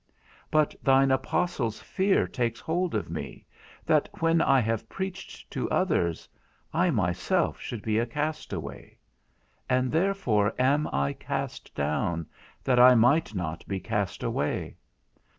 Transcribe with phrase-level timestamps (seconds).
[0.49, 3.45] But thine apostle's fear takes hold of me,
[3.85, 6.27] that when I have preached to others,
[6.73, 8.97] I myself should be a castaway;
[9.69, 12.25] and therefore am I cast down,
[12.63, 14.75] that I might not be cast away.